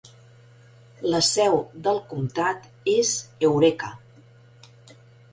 [1.15, 1.57] La seu
[1.87, 3.11] del comtat és
[3.49, 3.91] Eureka.